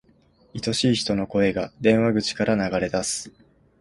[0.55, 3.31] 愛しい人の声が、電話口から流れ出す。